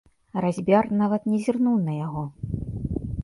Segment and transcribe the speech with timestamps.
[0.43, 2.23] Разьбяр нават не зірнуў на яго.